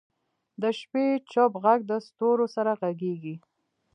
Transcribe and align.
د 0.61 0.63
شپې 0.79 1.05
چوپ 1.31 1.53
ږغ 1.63 1.79
د 1.89 1.91
ستورو 2.07 2.45
سره 2.55 2.71
غږېږي. 2.81 3.35